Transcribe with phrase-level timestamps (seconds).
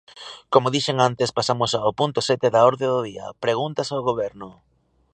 [0.53, 4.49] Como dixen antes, pasamos ao punto sete da orde do día, preguntas ao Goberno.